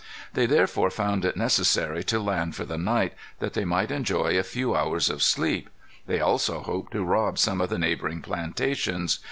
They 0.33 0.47
therefore 0.47 0.89
found 0.89 1.23
it 1.25 1.37
necessary 1.37 2.03
to 2.05 2.19
land 2.19 2.55
for 2.55 2.65
the 2.65 2.79
night, 2.79 3.13
that 3.37 3.53
they 3.53 3.65
might 3.65 3.91
enjoy 3.91 4.35
a 4.35 4.41
few 4.43 4.75
hours 4.75 5.11
of 5.11 5.21
sleep. 5.21 5.69
They 6.07 6.19
also 6.19 6.61
hoped 6.63 6.93
to 6.93 7.03
rob 7.03 7.37
some 7.37 7.61
of 7.61 7.69
the 7.69 7.77
neighboring 7.77 8.23
plantations. 8.23 9.19